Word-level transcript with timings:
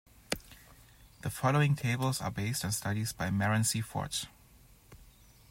The 1.21 1.29
following 1.29 1.75
tables 1.75 2.21
are 2.21 2.31
based 2.31 2.65
on 2.65 2.71
studies 2.71 3.13
by 3.13 3.29
Marron 3.29 3.63
C. 3.63 3.81
Fort. 3.81 4.25